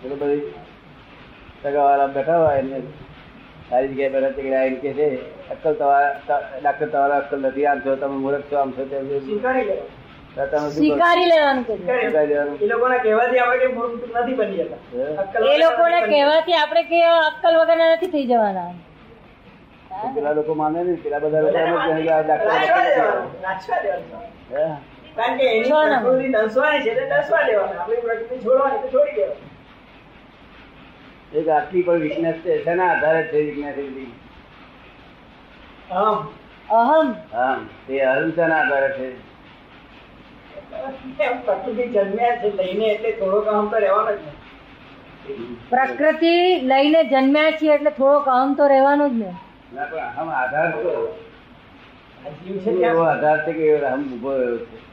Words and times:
પેલું 0.00 0.18
બધી 0.18 0.42
સગાવાળા 1.60 2.08
બેઠા 2.10 2.38
હોય 2.38 2.62
ને 2.62 2.78
સારી 3.68 3.90
જગ્યાએ 3.90 4.12
બેઠા 4.14 4.32
તે 4.36 4.54
આવીને 4.54 4.80
કે 4.80 4.90
છે 4.94 5.06
અક્કલ 5.52 5.74
તમારા 5.74 6.12
ડાક્ટર 6.56 6.88
તમારા 6.88 7.18
અક્કલ 7.18 7.38
નથી 7.42 7.66
આમ 7.66 7.80
છો 7.82 7.96
તમે 7.98 8.16
મૂર્ખ 8.18 8.48
છો 8.50 8.58
આમ 8.58 8.72
છો 8.72 8.82
તેમ 8.86 9.04
છો 9.08 9.18
સ્વીકારી 10.72 11.28
લેવાનું. 11.28 11.64
કે 11.64 11.74
છે. 11.76 11.92
એ 12.60 12.68
લોકોના 12.68 12.98
કહેવાથી 13.00 13.40
આપણે 13.40 13.60
કઈ 13.60 13.74
મૂર્ખ 13.74 13.94
નથી 14.14 14.34
બની 14.34 14.58
જતા 14.60 14.80
એ 15.46 15.58
લોકોને 15.58 15.94
વગર 15.94 16.00
નથી 16.00 16.02
બની 16.02 16.12
કહેવાથી 16.12 16.58
આપણે 16.58 16.82
કે 16.84 16.98
અક્કલ 17.22 17.54
વગરના 17.60 17.88
નથી 17.92 18.10
થઈ 18.10 18.26
જવાના 18.26 18.72
પેલા 20.14 20.34
લોકો 20.34 20.52
માને 20.56 20.78
નહીં 20.80 20.98
પેલા 20.98 21.20
બધા 21.20 21.42
લોકો 21.42 21.58
કે? 24.48 24.66
કારણ 25.16 25.38
કે 25.38 25.44
એની 25.48 25.68
પ્રકૃતિ 26.02 26.82
છે 26.82 26.90
એટલે 26.92 27.06
દેવાનું 27.46 27.78
આપણી 27.78 28.02
પ્રકૃતિ 28.02 28.34
છોડવાની 28.40 28.82
તો 28.84 28.88
એક 31.36 31.48
આટલી 31.48 31.82
પણ 31.82 32.00
વીકનેસ 32.00 32.36
છે 32.42 32.52
શેના 32.64 32.88
આધારે 32.90 33.22
છે 33.28 33.38
વીકનેસ 33.40 33.78
એવી 33.78 34.10
અહમ. 35.92 36.18
અહમ. 36.72 37.08
હા 37.32 37.56
તે 37.86 38.00
અહિંસાના 38.04 38.60
આધારે 38.60 38.90
છે? 38.90 39.08
પ્રકૃતિ 41.44 41.84
જન્મ્યા 41.88 42.36
છે 42.36 42.48
લઈને 42.56 42.86
એટલે 42.86 43.12
થોડોક 43.12 43.46
અહમ 43.48 43.66
તો 43.68 43.76
રહેવાનો 43.78 44.12
જ 44.12 44.20
ને. 44.20 44.32
પ્રકૃતિ 45.70 46.34
લઈને 46.64 47.00
જન્મ્યા 47.04 47.52
છીએ 47.52 47.74
એટલે 47.74 47.90
થોડોક 47.90 48.26
અહમ 48.28 48.54
તો 48.54 48.68
રહેવાનો 48.68 49.08
જ 49.08 49.14
ને. 49.14 49.30
ના 49.72 49.84
પણ 49.84 50.18
આમ 50.18 50.28
આધાર 50.30 50.70
આધાર 53.06 53.38
છે 53.44 53.52
કે 53.52 53.66
અહમ 53.84 54.02
ઊભો 54.12 54.32
રહ્યો 54.32 54.58
છે 54.58 54.66
અહમ 54.66 54.70
હવે 54.70 54.70
એ 54.70 54.70
તો 54.70 54.84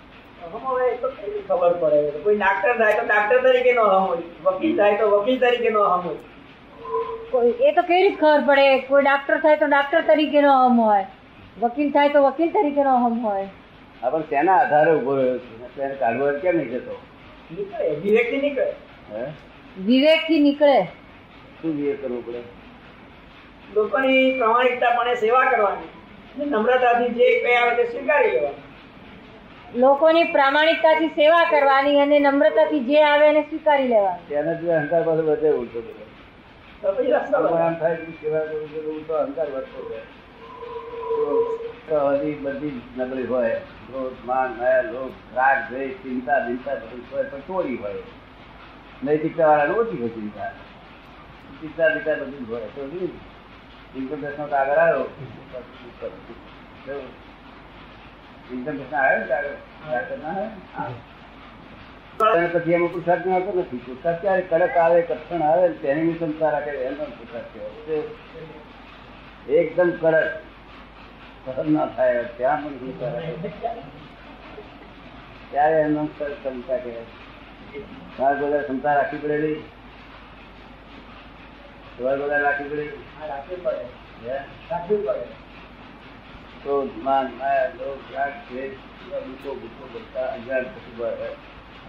કઈ 0.00 0.18
રીતે 0.18 0.29
ખબર 0.40 1.72
પડે. 1.72 2.10
કોઈ 2.22 2.36
ડાક્ટર 2.36 2.76
થાય 2.78 2.92
તો 2.92 3.06
ડાક્ટર 3.06 3.38
તરીકે 3.42 3.72
નો 3.72 3.84
હમ. 3.84 4.06
હોય 4.06 4.22
વકીલ 4.44 4.76
થાય 4.76 4.96
તો 4.96 5.08
વકીલ 5.10 5.40
તરીકે 5.40 5.70
નો 5.70 5.84
હમ. 5.84 6.00
હોય 6.00 6.18
કોઈ 7.30 7.50
એ 7.60 7.72
તો 7.72 7.82
કેવી 7.82 8.02
રીતે 8.02 8.16
ખબર 8.16 8.40
પડે? 8.46 8.78
કોઈ 8.78 9.02
ડાક્ટર 9.02 9.38
થાય 9.38 9.56
તો 9.56 9.66
ડાક્ટર 9.66 10.00
તરીકેનો 10.00 10.54
હમ 10.68 10.80
હોય. 10.80 11.06
વકીલ 11.60 11.90
થાય 11.90 12.08
તો 12.08 12.22
વકીલ 12.22 12.50
તરીકેનો 12.50 12.96
હમ 12.96 13.20
હોય. 13.20 13.48
હા 14.02 14.10
પણ 14.10 14.22
તેના 14.22 14.56
આધારે 14.56 14.92
ઊભો 14.94 15.16
રહ્યો 15.16 15.38
છે? 15.38 15.96
કાઢવો 16.00 16.32
કેમ 16.42 16.56
નહીં 16.56 16.70
જતો? 16.70 16.96
નીકળે 17.50 17.88
વિવેકથી 18.04 18.40
નીકળે. 18.40 18.66
વિવેક 19.10 19.86
વિવેકથી 19.86 20.40
નીકળે. 20.40 20.88
શું 21.62 21.76
વિવેક 21.76 22.02
કરવું 22.02 22.26
પડે? 22.26 22.42
લોકોની 23.74 24.38
પ્રામાણિકતાપણે 24.38 25.14
સેવા 25.14 25.44
કરવાની. 25.44 25.90
નમ્રતાથી 26.46 27.14
જે 27.14 27.30
કઈ 27.44 27.54
આવે 27.54 27.76
તે 27.76 27.90
સ્વીકારી 27.90 28.30
લેવાનું. 28.30 28.59
લોકોની 29.74 30.24
પ્રામાણિકતાથી 30.24 31.08
સેવા 31.08 31.50
કરવાની 31.50 32.00
અને 32.00 32.18
નમ્રતાથી 32.18 32.80
જે 32.80 33.02
આવે 33.02 33.28
એને 33.28 33.42
સ્વીકારી 33.42 33.88
લેવાની. 33.88 34.26
જ 34.54 34.68
અહંકાર 34.68 35.02
પાસે 35.02 35.20
વધે 35.20 35.50
ઉલટો. 35.50 35.82
આમ 37.56 37.74
થાય 37.74 37.96
કે 37.96 38.12
સેવા 38.12 38.38
કરવું 38.38 38.68
છે 38.68 38.80
તો 41.88 42.08
હજી 42.08 42.34
બધી 42.34 42.82
નબળી 42.96 43.22
હોય. 43.22 43.54
ક્રોધ 43.54 44.26
માન 44.26 44.58
માયા 44.58 44.82
લોક 44.82 45.36
રાગ, 45.36 45.72
દ્વેષ, 45.72 45.90
ચિંતા 45.90 46.46
ચિંતા 46.46 46.74
બધું 46.74 47.04
હોય 47.12 47.22
પણ 47.22 47.38
ચોરી 47.38 47.76
હોય. 47.76 47.94
નૈતિકતા 49.04 49.46
વાળાને 49.46 49.74
ઓછી 49.74 50.00
હોય 50.00 50.08
ચિંતા. 50.08 50.52
ચિંતા 51.60 51.88
ચિંતા 51.88 52.14
બધી 52.14 52.44
હોય. 52.44 52.60
તો 52.60 54.56
આગળ 54.56 54.76
ટેક્સનો 54.78 54.78
આવ્યો. 54.78 57.29
ઇન્કમ 58.50 58.74
ટેક્સ 58.74 58.92
આવ્યો 58.94 59.20
ને 59.20 59.26
કાગળ 59.28 59.56
કાગળ 59.84 60.20
ના 60.22 60.34
આવ્યો 60.76 61.08
અને 62.30 62.48
પછી 62.50 62.74
એમાં 62.74 62.92
પુરસાદ 62.92 63.22
ના 63.24 63.36
આવતો 63.36 63.52
નથી 63.56 63.82
પુરસાદ 63.84 64.16
ક્યારે 64.20 64.42
કડક 64.44 64.76
આવે 64.78 65.00
કઠણ 65.04 65.42
આવે 65.44 65.64
ને 65.64 65.76
તેની 65.82 66.06
બી 66.08 66.18
સંસાર 66.22 66.52
રાખે 66.54 66.72
એનો 66.84 67.04
પુરસાદ 67.14 67.46
કહેવાય 67.48 68.00
તે 69.44 69.56
એકદમ 69.58 69.90
કડક 69.94 70.28
સહન 71.48 71.68
ના 71.72 71.88
થાય 71.94 72.22
ત્યાં 72.36 72.62
પણ 72.64 72.78
સંસાર 72.82 73.12
રાખે 73.16 73.34
ત્યારે 75.50 75.78
એનો 75.82 76.02
ક્ષમતા 76.10 76.78
કહેવાય 76.78 77.06
તમારે 78.12 78.38
બધા 78.40 78.62
ક્ષમતા 78.62 78.94
રાખવી 78.94 79.22
પડેલી 79.22 79.58
તમારે 81.94 82.18
બધા 82.20 82.40
રાખવી 82.40 82.70
પડેલી 82.70 82.98
હા, 83.12 83.26
રાખવી 83.28 83.60
પડે 83.60 83.84
હે? 84.24 84.36
રાખવી 84.70 85.00
પડે 85.00 85.24
ક્રોધ, 86.62 86.90
માન, 87.02 87.30
માયા, 87.38 87.64
લોભ, 87.64 88.16
રાગ, 88.16 88.32
દ્વેષ, 88.50 88.72
દુઃખો, 89.10 89.54
ભૂખો 89.54 89.98
બધા 89.98 90.26
અજ્ઞાન 90.26 90.62
પછી 90.62 90.96
ભરે. 90.98 91.28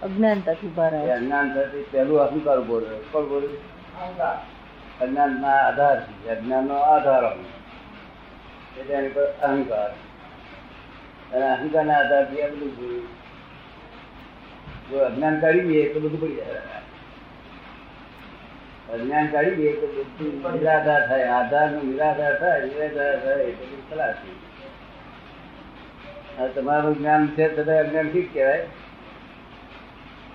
અજ્ઞાનતાથી 0.02 0.66
એ 0.66 0.70
ભરાય 0.70 1.10
અજ્ઞાન 1.10 1.54
પહેલું 1.90 2.20
અહંકાર. 2.20 2.58
ઊભો 2.58 2.78
રહ્યો 2.78 4.24
અજ્ઞાનના 5.00 5.48
આધાર 5.48 5.98
અજ્ઞાનનો 6.30 6.74
આધાર 6.74 7.24
એટલે 8.80 8.94
એની 8.94 9.08
પર 9.08 9.24
અહંકાર. 9.24 9.90
અને 11.34 11.46
અહંકારના 11.48 11.98
આધારથી 11.98 12.42
આ 12.42 12.46
બધું 12.46 12.76
જોયું 12.76 13.06
જો 14.90 14.98
અજ્ઞાન 14.98 15.40
કાઢી 15.40 15.60
દઈએ 15.60 15.94
તો 15.94 16.00
બધું 16.00 16.20
પડી 16.20 16.34
જાય. 16.34 16.48
અજ્ઞાન 18.92 19.26
કાઢી 19.26 19.50
દઈએ 19.50 19.72
તો 19.72 19.86
બધું 19.86 20.52
નિરાધાર 20.52 21.08
થાય. 21.08 21.22
આધારનું 21.22 21.84
નિરાધાર 21.84 22.38
થાય 22.40 22.60
નિરાધાર 22.60 23.20
થાય 23.20 23.34
એટલે 23.34 23.66
બધું 23.66 23.90
ખલાસ 23.90 24.14
થઈ 24.14 24.30
જાય. 24.30 24.51
હવે 26.38 26.48
તમારું 26.48 26.98
જ્ઞાન 26.98 27.26
છે 27.26 27.56
છતાં 27.56 27.76
અજ્ઞાન 27.76 28.12
ઠીક 28.12 28.34
કહેવાય? 28.34 28.66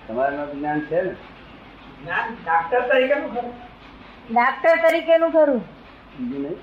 તમારું 0.08 0.58
જ્ઞાન 0.58 0.80
છે 0.80 1.02
ને? 1.02 1.16
જ્ઞાન 2.02 2.36
ડાક્ટર 2.44 2.80
તરીકેનું 2.80 3.34
ખરું. 3.34 3.52
ડાક્ટર 4.30 4.88
તરીકેનું 4.88 5.32
ખરું. 5.32 5.64
બીજું 6.18 6.42
નહીં. 6.42 6.58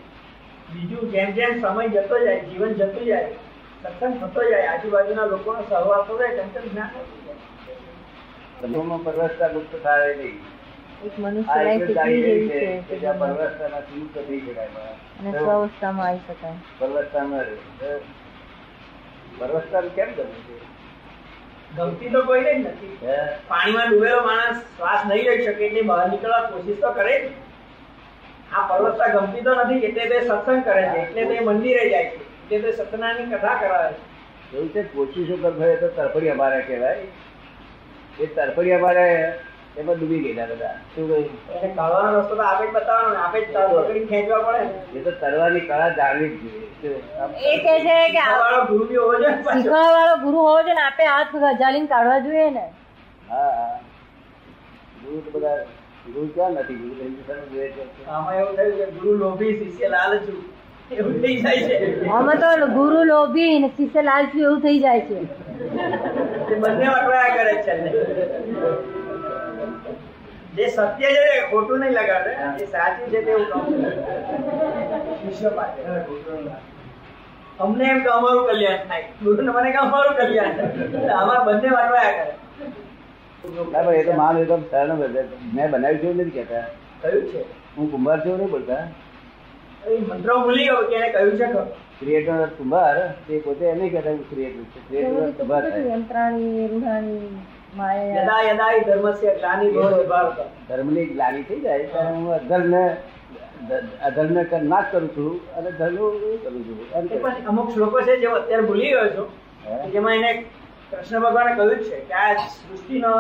બીજું 0.74 1.12
જેમ 1.12 1.32
જેમ 1.32 1.62
સમય 1.62 1.88
જતો 1.88 2.26
જાય 2.26 2.40
જીવન 2.40 2.74
જતું 2.74 3.06
જાય 3.06 3.28
સત્સંગ 3.84 4.20
થતો 4.20 4.50
જાય 4.50 4.68
આજુબાજુના 4.68 5.26
લોકોનો 5.26 5.62
સહવાસ 5.62 6.10
તેમ 6.36 6.50
તેમ 6.50 6.72
જ્ઞાન 6.72 6.90
પરવસતા 9.04 9.50
થાય 9.84 10.16
નહીં. 10.16 10.40
એક 11.06 11.20
મનુષ્ય 11.20 11.54
આવી 16.00 16.18
શકાય. 16.18 16.54
પરવસતા 16.80 17.24
ન 19.42 19.88
કેમ 19.96 20.10
ગમે 20.12 20.40
છે? 20.46 20.56
ગમતી 21.78 22.10
તો 22.10 22.22
કોઈને 22.22 22.54
જ 22.54 22.68
નથી. 22.68 22.98
પાણીમાં 23.48 23.90
ડૂબેલો 23.90 24.22
માણસ 24.22 24.58
શ્વાસ 24.78 25.06
નહીં 25.06 25.30
લઈ 25.30 25.46
શકે 25.46 25.66
એટલે 25.66 25.82
બહાર 25.82 26.10
નીકળવા 26.10 26.42
કોશિશ 26.42 26.80
તો 26.82 26.92
કરે 26.92 27.20
જ. 27.20 27.32
આ 28.56 28.68
પર્વતતા 28.68 29.08
ગમતી 29.08 29.42
તો 29.42 29.56
નથી 29.56 29.86
એટલે 29.86 30.06
તે 30.06 30.22
સત્સંગ 30.22 30.64
કરે 30.64 30.84
છે 30.84 30.98
એટલે 30.98 31.26
તે 31.26 31.40
મંદિરે 31.40 31.90
જાય 31.90 32.06
છે 32.06 32.56
એટલે 32.56 32.72
તે 32.72 32.78
સતનાની 32.78 33.26
કથા 33.26 33.56
કરાવે 33.56 33.94
છે. 33.94 34.58
એવું 34.58 34.70
છે? 34.70 34.84
કોશિશો 34.84 35.36
કરતા 35.36 35.76
તો 35.76 35.88
તરફડી 35.88 36.30
અમારે 36.30 36.62
કહેવાય. 36.62 36.98
એ 38.20 38.26
તરફડી 38.26 38.72
અમારે 38.72 39.40
એમાં 39.78 39.98
ડૂબી 39.98 40.20
ગયેલા 40.20 40.48
બધા 40.50 40.74
શું 40.92 41.08
કહ્યું? 41.08 41.30
કાઢવાનો 41.72 42.18
રસ્તો 42.18 42.36
તો 42.36 42.44
આપે 42.44 42.66
બતાવવાનો 42.70 43.18
આપે 43.20 43.40
જ 43.42 43.48
ખેંચવા 44.10 44.42
પડે. 44.48 44.66
એ 44.94 45.04
તો 45.04 45.12
તરવાની 45.22 45.64
કળા 45.68 45.90
જાણવી 45.94 46.32
જ 46.34 46.44
જોઈએ. 46.82 47.02
એ 47.48 47.56
કે 47.60 47.76
છે 47.86 47.98
કે 48.10 48.24
ગુરુ 48.70 48.86
બી 48.88 48.98
હોવો 48.98 49.14
જોઈએ 49.16 49.36
ને 49.58 49.70
વાળો 49.70 50.16
ગુરુ 50.20 50.40
હોવો 50.40 50.58
જોઈએ 50.60 50.76
ને 50.76 50.84
આપે 50.84 51.04
હાથ 51.06 51.34
ગજાલીને 51.54 51.88
કાઢવા 51.88 52.20
જોઈએ 52.22 52.50
ને. 52.52 52.66
હા 53.30 53.70
ગુરુ 55.02 55.22
તો 55.22 55.30
બધા 55.34 55.58
ગુરુ 56.08 56.28
ક્યાં 56.34 56.54
નથી? 56.56 56.78
ગુરુ 56.78 56.94
તો 57.22 57.40
જોઈએ 57.52 57.70
છે. 57.72 57.84
આમાં 58.10 58.40
એવું 58.40 58.56
થયું 58.58 58.76
કે 58.80 58.86
ગુરુ 58.98 59.18
લોભી 59.20 59.54
શિષ્ય 59.60 59.88
લાલચુ 59.90 60.34
એવું 60.92 61.16
થઈ 61.22 61.38
જાય 61.42 61.62
છે. 61.70 61.78
આમાં 62.12 62.40
તો 62.40 62.68
ગુરુ 62.74 63.00
લોભી 63.06 63.60
ને 63.60 63.70
શિષ્ય 63.78 64.02
લાલચુ 64.04 64.38
એવું 64.42 64.62
થઈ 64.62 64.80
જાય 64.80 65.02
છે. 65.08 65.20
બંને 66.60 66.88
કરે 67.36 67.54
છે. 67.66 67.74
જે 70.56 70.66
સત્ય 70.76 71.10
છે 71.16 71.24
ખોટું 71.52 71.78
નહીં 71.80 71.94
લગાડે. 71.98 72.32
એ 72.64 72.66
સાચું 72.66 73.08
છે 73.14 73.20
તેવું 73.26 73.46
શિષ્ય 75.22 75.50
પાસે. 75.58 75.80
અમને 77.60 77.84
એમ 77.90 78.00
કે 78.04 78.10
અમારું 78.10 78.44
કલ્યાણ 78.50 78.88
થાય. 78.90 79.04
ગુરુને 79.24 79.52
મને 79.52 79.70
કે 79.72 79.78
અમારું 79.78 80.14
કલ્યાણ 80.18 80.54
થાય. 80.58 81.10
આમાં 81.20 81.46
બંને 81.46 81.70
વટવાયા 81.70 82.16
કરે. 82.20 82.34
એ 84.00 84.04
તો 84.04 84.14
માન 84.22 84.36
એકદમ 84.44 84.62
સરળ 84.72 84.92
બધે 85.02 85.22
મેં 85.54 85.68
બનાવ્યું 85.72 86.02
છે 86.04 86.10
નથી 86.14 86.36
કહેતા. 86.38 86.66
કયું 87.02 87.24
છે? 87.34 87.42
હું 87.78 87.86
કુંભાર 87.92 88.18
છું 88.26 88.38
નહીં 88.40 88.52
બોલતા. 88.52 88.84
એ 89.88 90.00
મંત્ર 90.02 90.34
ભૂલી 90.34 90.64
ગયો 90.64 90.82
કે 90.82 90.96
એને 90.96 91.10
કહ્યું 91.10 91.32
છે. 91.32 91.48
ક્રિએટર 92.00 92.46
કુંભાર 92.58 92.98
તે 93.28 93.40
પોતે 93.40 93.66
એમ 93.66 93.78
નહીં 93.78 93.92
કહેતા 93.92 94.10
હું 94.10 94.30
ક્રિએટર 94.30 94.64
છે 94.64 94.80
ક્રિએટર 94.88 95.32
કુંભાર 95.32 95.70
થાય. 95.70 95.90
યંત્રાણી 95.90 96.68
રૂઢાણી 96.68 97.30
યદા 98.16 98.42
યદા 98.42 98.72
ધર્મસ્ય 98.86 99.36
ગ્લાનિ 99.36 99.72
ભવતિ 99.72 100.08
ધર્મની 100.70 101.06
ગ્લાનિ 101.06 101.44
થઈ 101.44 101.60
જાય 101.60 101.84
ત્યારે 101.84 102.10
હું 102.10 102.34
અધર્મને 104.02 104.44
કર- 104.44 104.62
નાશ 104.64 104.86
કરું 104.92 105.10
છું 105.10 105.56
અને 105.56 105.72
ધર્મ 105.72 105.96
કરું 105.96 106.62
છું. 106.66 106.78
એ 107.12 107.18
પણ 107.18 107.48
અમુક 107.48 107.74
શ્લોકો 107.74 108.02
છે 108.02 108.18
જે 108.18 108.28
હું 108.28 108.36
અત્યારે 108.36 108.64
ભૂલી 108.64 108.90
ગયો 108.90 109.10
છું 109.10 109.28
જેમાં 109.92 110.16
એને 110.16 110.32
કૃષ્ણ 110.92 111.20
ભગવાને 111.20 111.56
કહ્યું 111.56 111.76
છે 111.80 112.00
કે 112.02 112.14
આ 112.14 112.34
સૃષ્ટિનો 112.36 113.14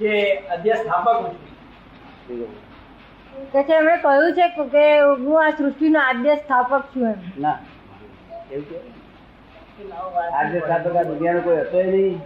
જે 0.00 0.12
અધ્યક્ષ 0.50 0.82
સ્થાપક 0.82 1.18
છું. 1.24 2.46
કે 3.52 3.62
છે 3.62 3.72
એમણે 3.72 3.96
કહ્યું 3.96 4.32
છે 4.32 4.48
કે 4.48 5.00
હું 5.00 5.46
આ 5.46 5.50
સૃષ્ટિનો 5.50 6.00
આદ્ય 6.00 6.36
સ્થાપક 6.36 6.80
છું 6.80 7.02
એમ. 7.02 7.14
ના. 7.38 7.58
એવું 8.52 8.70
કે? 8.70 10.30
આજે 10.32 10.58
સ્થાપક 10.58 10.96
આ 10.96 11.02
દુનિયાનો 11.02 11.40
કોઈ 11.40 11.56
હતો 11.56 11.82
નહીં. 11.82 12.20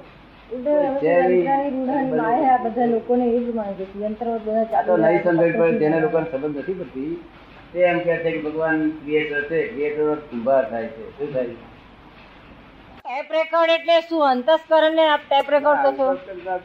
ભગવાન 8.43 8.91
ક્રિએટર 8.91 9.43
છે. 9.43 9.67
ક્રિએટર 9.67 10.15
કુંભાર 10.15 10.71
થાય 10.71 10.87
છે. 10.87 11.19
શું 11.19 11.35
થાય 11.35 11.45
ટેપ 11.45 13.33
રેકોર્ડ 13.33 13.71
એટલે 13.71 14.01
શું? 14.01 14.31
અંતસ્કરણ 14.31 14.95
ને 14.95 15.09
ટેપ 15.29 15.51
રેકોર્ડ 15.51 15.81
કહો 15.81 16.15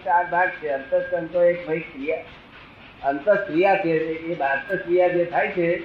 ચાર 0.05 0.25
ભાગ 0.31 0.49
છે. 0.49 0.67
અંતસ્કરણ 0.67 1.25
તો 1.25 1.43
એક 1.43 1.67
ભાઈ 1.67 1.79
ક્રિયા 1.79 2.17
અંતસ્ક્રિયા 3.03 3.75
છે, 3.75 3.89
એ 3.89 4.35
બાહ્યક્રિયા 4.35 5.07
જે 5.07 5.25
થાય 5.25 5.47
છે, 5.47 5.81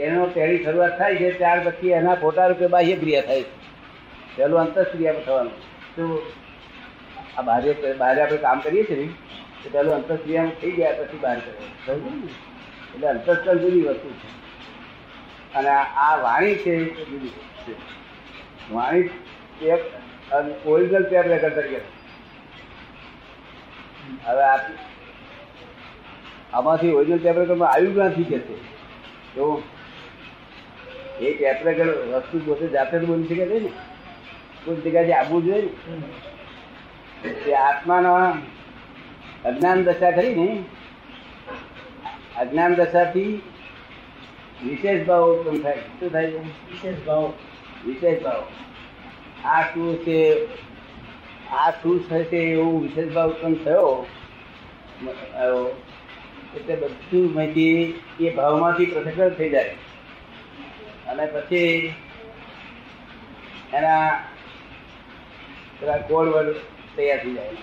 એનો 0.00 0.26
પહેલી 0.26 0.64
શરૂઆત 0.64 0.98
થાય 0.98 1.16
છે, 1.16 1.38
ત્યાર 1.38 1.60
પછી 1.60 1.88
એના 1.88 2.14
ખોટા 2.14 2.46
રૂપે 2.46 2.66
બાહ્ય 2.66 2.96
ક્રિયા 2.96 3.20
થાય 3.20 3.42
છે. 3.42 3.60
પહેલું 4.36 4.60
અંતસ્ક્રિયા 4.60 5.12
થવાનું. 5.12 5.52
તો 5.96 6.32
આ 7.38 7.42
બાહ્ય 7.42 7.74
બહાર 7.98 8.20
આપણે 8.20 8.36
કામ 8.36 8.60
કરીએ 8.60 8.84
છીએ 8.84 8.96
ને, 8.96 9.08
તો 9.64 9.70
પહેલું 9.72 9.94
અંતસ્ક્રિયામાં 9.94 10.60
થઈ 10.60 10.70
ગયા 10.70 10.92
પછી 10.92 11.18
બહાર 11.18 11.40
કરે? 11.40 11.92
એટલે 12.94 13.06
અંતસ્કર 13.06 13.58
જુદી 13.58 13.82
વસ્તુ 13.82 14.10
છે. 14.10 14.40
અને 15.54 15.68
આ- 15.68 16.12
આ 16.12 16.16
વાણી 16.16 16.54
છે, 16.54 16.72
એ 16.72 17.04
જુદી 17.04 17.28
છે. 17.28 17.72
વાણી 18.72 19.10
એક 19.62 19.80
ઓરિજિનલ 20.66 21.02
ટેપ 21.02 21.26
રેકર્ડ 21.26 21.54
તરીકે. 21.54 21.80
હવે 24.24 24.42
આ 24.42 24.56
આમાંથી 26.54 26.92
ઓરિજિનલ 26.92 27.18
ટેપ 27.18 27.38
રેકર્ડમાં 27.38 27.70
આવ્યું 27.70 27.94
ક્યાંથી 27.94 28.24
કે 28.24 28.38
છે 28.38 28.54
તો 29.34 29.62
એ 31.20 31.34
ટેપ 31.34 31.66
રેકર્ડ 31.68 31.88
વસ્તુ 31.88 32.38
પોતે 32.38 32.68
જાતે 32.68 32.98
જ 32.98 33.04
બોલી 33.04 33.24
શકે 33.24 33.46
છે 33.46 33.58
ને 33.58 33.68
કોઈ 34.64 34.76
જગ્યાએ 34.76 35.12
આવવું 35.12 35.44
જોઈએ 35.44 35.62
ને 35.62 37.32
તે 37.32 37.54
આત્માના 37.54 38.38
અજ્ઞાન 39.44 39.84
દશા 39.84 40.10
કરી 40.10 40.34
ને 40.34 40.64
અજ્ઞાન 42.38 42.74
દશાથી 42.74 43.42
વિશેષ 44.64 45.06
ભાવ 45.06 45.32
ઉત્પન્ન 45.32 45.62
થાય. 45.62 45.76
શું 45.76 46.12
થાય? 46.12 46.26
વિશેષ 46.26 47.06
ભાવ. 47.06 47.32
વિશેષ 47.86 48.22
ભાવ. 48.22 48.46
આ 49.44 49.62
શું 49.62 49.96
છે? 49.96 50.48
આ 51.50 51.70
શું 51.70 52.08
થશે 52.08 52.36
એવું 52.36 52.82
વિશેષ 52.82 53.12
ભાવ 53.12 53.30
ઉત્પન્ન 53.30 53.54
થયો. 53.54 54.06
એટલે 56.56 56.74
બધું 56.76 57.26
માહિતી 57.34 57.74
એ 58.20 58.30
ભાવમાંથી 58.34 58.86
પૃથ્થકરણ 58.86 59.34
થઈ 59.38 59.50
જાય. 59.50 59.74
અને 61.08 61.24
પછી 61.26 61.94
એના 63.74 63.98
પેલા 65.80 65.98
કોડ 66.08 66.28
વર્ડ 66.28 66.56
તૈયાર 66.96 67.20
થઈ 67.24 67.34
જાય. 67.34 67.56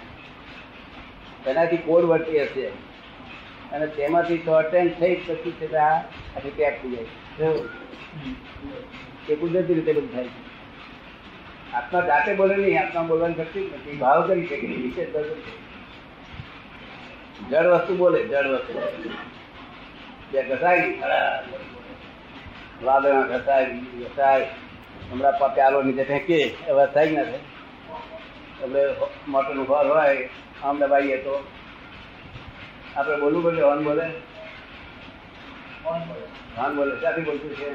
તેનાથી 1.45 1.77
કોડ 1.85 2.03
વર્ડ 2.03 2.23
તૈયાર 2.23 2.49
થઈ 2.53 2.61
જાય. 2.61 2.75
અને 3.71 3.85
તેમાંથી 3.97 4.37
શોર્ટ 4.37 4.75
હેન્ડ 4.75 4.93
થઈ 4.99 5.15
પછી 5.27 5.51
છે 5.51 5.67
ત્યાં 5.67 6.01
ટેપ 6.43 6.75
થઈ 6.81 6.91
જાય? 6.91 7.51
એ 9.29 9.35
કુદરતી 9.35 9.73
રીતે 9.73 9.93
બધું 9.93 10.11
થાય 10.13 10.29
આત્મા 11.73 12.01
જાતે 12.01 12.31
બોલે 12.35 12.55
નહીં, 12.55 12.79
આત્મા 12.81 13.03
બોલવાની 13.03 13.33
શક્તિ 13.33 13.59
નથી. 13.59 13.97
ભાવ 13.97 14.27
કરી 14.27 14.45
શકે, 14.47 14.67
વિશેષ 14.67 15.15
જળ 17.51 17.67
વસ્તુ 17.67 17.97
બોલે 17.97 18.23
જડ 18.23 18.47
વસ્તુ 18.47 18.73
જે 20.31 20.43
ઘસાય 20.43 20.93
વાદળમાં 22.83 23.27
ઘસાય 23.27 23.65
ઘસાય 24.01 24.47
હમણાં 25.11 25.53
પ્યાલો 25.53 25.83
નીચે 25.83 26.03
ફેંકીએ 26.03 26.45
એવા 26.67 26.85
થાય 26.85 27.11
ના 27.11 27.23
થાય 27.23 27.39
આપણે 28.63 28.81
મોટરનું 29.27 29.65
ઘર 29.65 29.87
હોય, 29.87 30.29
આમ 30.63 30.79
દબાઈએ 30.79 31.17
તો. 31.17 31.33
આપણે 32.95 33.17
બોલવું 33.17 33.43
પડે 33.43 33.61
હોન 33.61 33.83
બોલે? 33.83 34.05
હોન 36.57 36.75
બોલે, 36.75 36.95
ક્યાંથી 36.95 37.21
બોલતું 37.21 37.53
છે? 37.55 37.69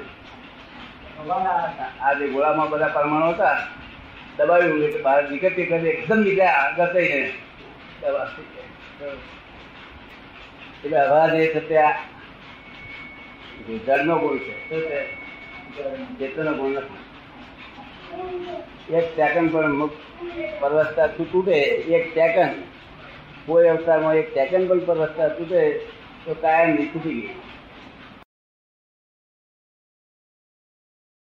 આ 2.01 2.13
જે 2.13 2.29
ગોળામાં 2.29 2.71
બધા 2.71 2.89
પરમાણુ 2.89 3.29
હતા, 3.29 3.59
દબાવ્યું 4.37 4.85
એટલે 4.85 5.03
બહાર 5.03 5.31
નીકળતી 5.31 5.67
કરી 5.67 5.89
એકદમ 5.89 6.21
નીકળ્યા 6.21 6.75
ઘસાઈને 6.77 7.33
દવા 8.01 8.27
એટલે 10.85 10.99
અવાજ 10.99 11.35
એ 11.35 11.77
આ 11.77 11.93
જળનો 13.87 14.19
ગુણ 14.19 14.39
છે. 14.39 14.55
ચેતનનો 16.19 16.53
ગુણ 16.53 16.71
નથી. 16.71 17.01
એક 18.95 19.05
સેકન્ડ 19.17 19.53
પણ 19.53 19.73
મુક્ત 19.73 20.01
પરવસ્તા 20.61 21.07
તૂટે? 21.07 21.59
એક 21.97 22.15
સેકન્ડ 22.15 22.55
કોઈ 23.47 23.69
અવતારમાં 23.69 24.15
એક 24.15 24.29
સેકન્ડ 24.35 24.69
પણ 24.69 24.79
પરવસ્તા 24.79 25.29
તૂટે 25.29 25.81
તો 26.25 26.35
કાયમ 26.35 26.71
નીકળી 26.71 27.15
ગઈ 27.15 27.29